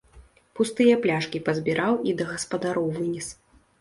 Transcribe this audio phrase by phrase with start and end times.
[0.59, 3.27] Пустыя пляшкі пазбіраў і да гаспадароў вынес.